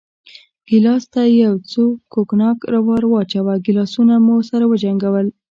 ګیلاس 0.67 1.03
ته 1.13 1.21
یو 1.43 1.53
څه 1.69 1.81
کوګناک 2.13 2.57
ور 2.87 3.03
واچوه، 3.11 3.53
ګیلاسونه 3.65 4.13
مو 4.25 4.35
سره 4.49 4.63
وجنګول. 4.71 5.27